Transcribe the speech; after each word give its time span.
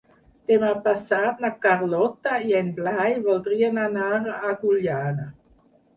Demà 0.51 0.69
passat 0.85 1.43
na 1.43 1.51
Carlota 1.65 2.39
i 2.47 2.57
en 2.61 2.71
Blai 2.79 3.15
voldrien 3.29 3.81
anar 3.83 4.11
a 4.19 4.37
Agullana. 4.55 5.29